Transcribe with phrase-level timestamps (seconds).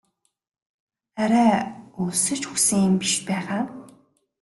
[1.21, 1.51] Арай
[2.01, 3.61] өлсөж үхсэн юм биш байгаа?